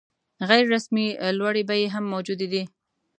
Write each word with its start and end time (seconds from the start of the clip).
غیر 0.49 0.65
رسمي 0.75 1.07
لوړې 1.37 1.63
بیې 1.69 1.87
هم 1.93 2.05
موجودې 2.13 2.47
دي. 2.53 2.63